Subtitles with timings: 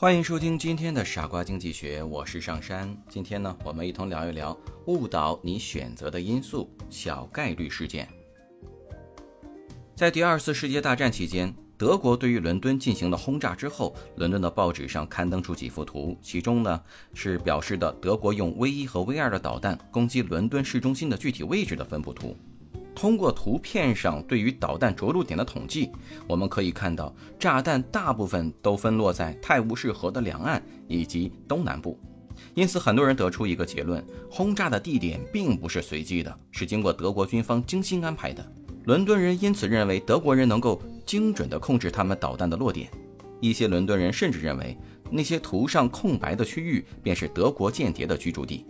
[0.00, 2.96] 欢迎收听今天的傻瓜经济学，我是上山。
[3.06, 8.08] 今天呢，我们一同聊一聊误导你选择的因素——小概率事件。
[9.94, 16.82] 在第二次世界大战期间，德国对于伦敦进行了轰炸之后，伦敦的报纸上刊登出几幅图，其中呢
[17.12, 22.34] 是表示的德国用 V 一和 V 二的导弹攻击伦敦市中心的具体位置的分布图。
[23.00, 25.90] 通过图片上对于导弹着陆点的统计，
[26.26, 31.98] 我们可以看到，炸弹大部分都分落在泰晤士河的两岸以及东南部。
[32.52, 38.46] 因此，很多人得出一个结论：轰炸的地点并不是随机的，是经过德国军方精心安排的。
[38.84, 42.90] 伦敦人因此认为德国人能够精准地控制他们导弹的落点。
[43.40, 44.76] 一些伦敦人甚至认为，
[45.10, 48.66] 那些图上空白的区域便是德国间谍的居住地。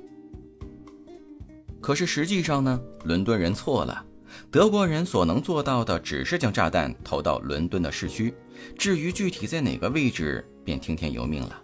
[1.80, 4.06] 可是实际上呢，伦敦人错了。
[4.50, 8.34] 德国人所能做到的只是将炸弹投到伦敦的市区，
[8.78, 11.62] 至于具体在哪个位置，便听天由命了。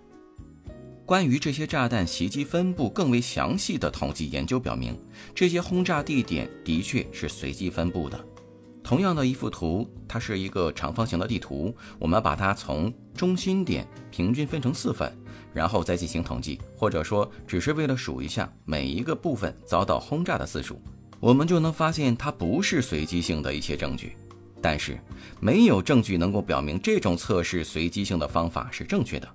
[1.05, 4.99] 关于这些炸弹袭击分布更为详细的统计研究表明，
[5.35, 8.19] 这些轰炸地点的确是随机分布的。
[8.83, 15.13] 同样的一幅图，它是一个长方形的地图，我们把它从中心点平均分成四份，
[15.53, 20.81] 然后再进行统计，或者说只是为了数一下每一个部分遭到轰炸的次数。
[21.27, 24.17] 我们就能发现它不是随机性的一些证据，
[24.63, 24.97] 但是
[25.41, 29.29] 没有证据能够表明这种测试随机性的方法是正确的。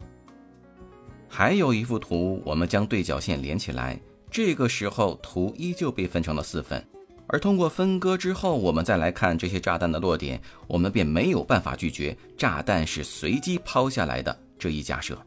[1.28, 4.00] 还有一幅图，我们将对角线连起来，
[4.32, 6.82] 这个时候图依旧被分成了四份，
[7.28, 15.22] 而通过分割之后，我们再来看这些炸弹的落点，我们便没有办法拒绝炸弹是随机抛下来的这一假设。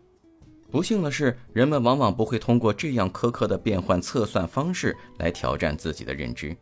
[0.70, 6.56] 不幸的是，人们往往不会通过这样苛刻的变换测算方式来挑战自己的认知。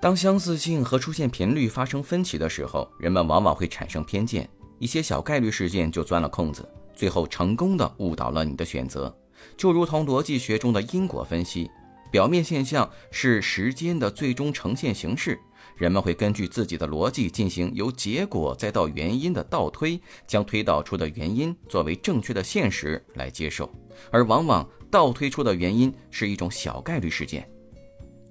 [0.00, 4.48] 当相似性和出现频率发生分歧的时候，人们往往会产生偏见，
[4.78, 9.14] 一些小概率事件就钻了空子，最后成功的误导了你的选择。
[9.56, 11.70] 就如同逻辑学中的因果分析，
[12.12, 15.40] 表面现象是时间的最终呈现形式。
[15.74, 23.68] 人们会根据自己的逻辑进行由结果再到原因的倒推，将推导出的原因作为正确的现实来接受，
[24.10, 27.48] 而往往倒推出的原因是一种小概率事件。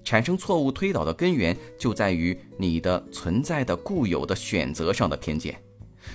[0.03, 5.59] 产生错误推导的根源就在于你的存在的固有的选择上的偏见。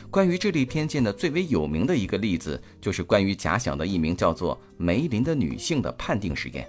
[0.09, 6.69] 关于这类偏见的最为有名的一个例子，就是关于假想的一名叫做梅林的女性的判定实验。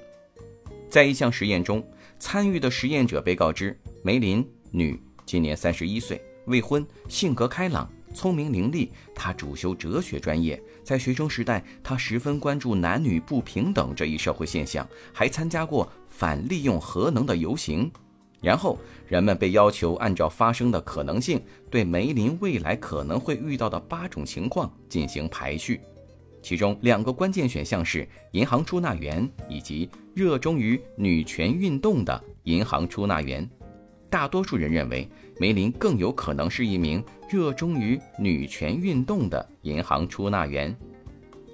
[0.97, 1.87] 在一项实验中，
[2.17, 8.89] 参与的实验者被告知，梅林女，今年三十一岁，未婚，性格开朗，聪明伶俐。
[9.13, 17.91] 她主修哲学专业，在学生时代，她十分关注男女不平等这一社会现象，还参加过反利用核能的游行。
[18.41, 25.79] 然后，人们被要求按照发生的可能性，对梅林未来可能会遇到的八种情况进行排序。
[26.47, 33.45] 其中两个关键选项是银行出纳员以及热衷于女权运动的银行出纳员。
[34.09, 35.05] 大多数人认为
[35.41, 40.73] 梅林更有可能是一名热衷于女权运动的银行出纳员。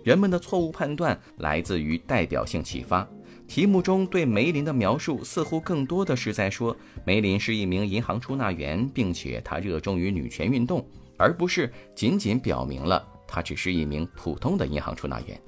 [0.04, 3.08] 人们的错误判断来自于代表性启发。
[3.48, 10.88] 题目中对梅林的描述似乎更多的是在说梅林是一名银行出纳员，并且他热衷于女权运动，
[11.18, 13.04] 而不是仅仅表明了。
[13.34, 15.42] 他只是一名普通的银行出纳员。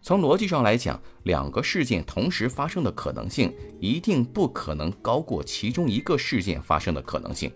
[0.00, 7.52] 从逻辑上来讲，两个事件同时发生的可能性一定不可能高过其中一个事件发生的可能性。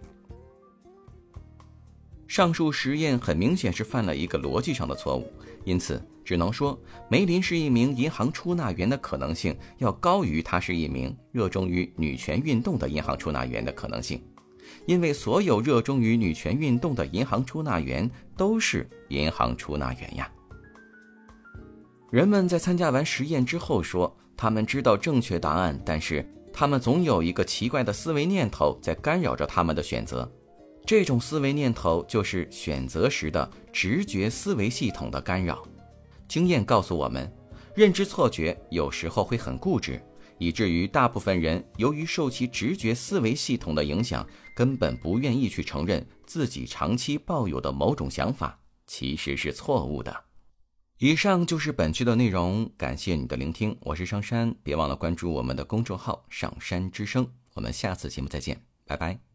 [2.29, 5.33] 上述实验很明显是犯了一个逻辑上的错误，
[5.65, 14.23] 因此只能说梅林是一名银行出纳员的可能性要高于他是一名热衷于女权运动的银行出纳员的可能性。
[14.87, 20.31] 因为所有热衷于女权运动的银行出纳员都是银行出纳员呀。
[22.11, 30.31] 人们在参加完实验之后说，他们知道正确答案，但是他们总有一个奇怪的思维念头在干扰着他们的选择。
[30.87, 35.67] 这种思维念头就是选择时的直觉思维系统的干扰。
[36.29, 37.33] 经验告诉我们，
[37.75, 40.01] 认知错觉有时候会很固执。
[40.39, 50.25] 以至于大部分人由于受其直觉思维系统的影响，根本不愿意去承认自己长期抱有的某种想法其实是错误的。
[50.99, 57.29] 以上就是本期的内容，感谢你的聆听，我是上山，别忘了关注我们的公众号“上山之声”。
[57.55, 59.34] 我们下次节目再见，拜拜。